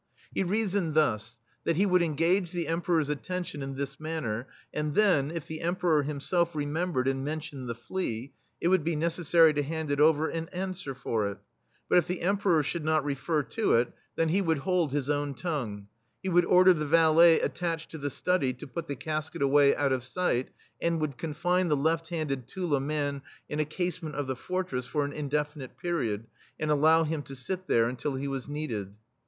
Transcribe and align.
He 0.33 0.41
reasoned 0.43 0.95
thus: 0.95 1.37
that 1.63 1.75
he 1.75 1.85
would 1.85 2.01
engage 2.01 2.53
the 2.53 2.67
Emperor*s 2.67 3.07
attention 3.07 3.61
in 3.61 3.75
this 3.75 3.99
manner, 3.99 4.47
and 4.73 4.95
then, 4.95 5.29
if 5.29 5.45
the 5.45 5.61
Emperor 5.61 6.01
him 6.01 6.19
self 6.19 6.55
remembered 6.55 7.07
and 7.07 7.23
mentioned 7.23 7.69
the 7.69 7.75
flea, 7.75 8.33
it 8.59 8.69
would 8.69 8.83
be 8.83 8.95
necessary 8.95 9.53
to 9.53 9.61
hand 9.61 9.91
it 9.91 9.99
over 9.99 10.27
and 10.27 10.51
answer 10.51 10.95
for 10.95 11.29
it; 11.29 11.37
but 11.87 11.99
if 11.99 12.07
the 12.07 12.21
Em 12.23 12.39
peror 12.39 12.63
should 12.63 12.83
not 12.83 13.05
refer 13.05 13.43
to 13.43 13.75
it, 13.75 13.93
then 14.15 14.29
he 14.29 14.41
would 14.41 14.57
hold 14.57 14.91
his 14.91 15.07
own 15.07 15.35
tongue: 15.35 15.85
he 16.23 16.29
would 16.29 16.45
order 16.45 16.73
the 16.73 16.83
valet 16.87 17.39
attached 17.39 17.91
to 17.91 17.99
the 17.99 18.09
study 18.09 18.53
to 18.53 18.65
put 18.65 18.87
the 18.87 18.95
casket 18.95 19.43
away 19.43 19.75
out 19.75 19.91
of 19.93 20.03
sight, 20.03 20.49
and 20.81 20.99
would 20.99 21.15
confine 21.19 21.67
the 21.67 21.77
left 21.77 22.07
handed 22.09 22.47
Tula 22.47 22.79
man 22.79 23.21
in 23.47 23.59
a 23.59 23.65
casemate 23.65 24.15
of 24.15 24.25
the 24.25 24.35
fortress 24.35 24.87
for 24.87 25.05
an 25.05 25.13
indefinite 25.13 25.77
period, 25.77 26.25
and 26.59 26.71
allow 26.71 27.03
him 27.03 27.21
to 27.21 27.35
sit 27.35 27.67
there 27.67 27.87
until 27.87 28.15
he 28.15 28.27
was 28.27 28.49
needed. 28.49 28.95